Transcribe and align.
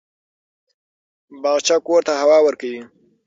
باغچه 1.41 1.75
کور 1.87 2.01
ته 2.07 2.13
هوا 2.21 2.37
ورکوي. 2.43 2.81